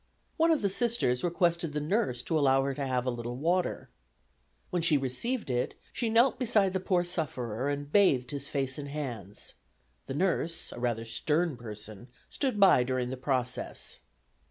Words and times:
One 0.35 0.49
of 0.49 0.63
the 0.63 0.69
Sisters 0.71 1.23
requested 1.23 1.73
the 1.73 1.79
nurse 1.79 2.23
to 2.23 2.35
allow 2.39 2.63
her 2.63 2.73
to 2.73 2.87
have 2.87 3.05
a 3.05 3.11
little 3.11 3.37
water. 3.37 3.87
When 4.71 4.81
she 4.81 4.97
received 4.97 5.47
it 5.51 5.75
she 5.93 6.09
knelt 6.09 6.39
beside 6.39 6.73
the 6.73 6.79
poor 6.79 7.03
sufferer 7.03 7.69
and 7.69 7.91
bathed 7.91 8.31
his 8.31 8.47
face 8.47 8.79
and 8.79 8.87
hands. 8.87 9.53
The 10.07 10.15
nurse, 10.15 10.71
a 10.71 10.79
rather 10.79 11.05
stern 11.05 11.55
person, 11.55 12.07
stood 12.31 12.59
by 12.59 12.83
during 12.83 13.11
the 13.11 13.15
process. 13.15 13.99